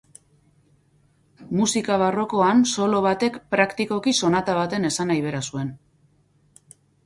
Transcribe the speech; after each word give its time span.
Musika 1.59 1.97
barrokoan 2.05 2.65
solo 2.73 3.03
batek 3.09 3.39
praktikoki 3.53 4.17
sonata 4.23 4.59
baten 4.63 4.91
esanahi 4.93 5.25
bera 5.31 5.47
zuen. 5.53 5.75